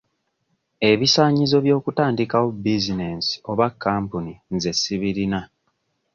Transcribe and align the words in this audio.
Ebisaanyizo 0.91 1.57
by'okutandikawo 1.65 2.47
bizinensi 2.63 3.33
oba 3.51 3.67
kampuni 3.83 4.33
nze 4.55 4.71
sibirina. 4.81 5.39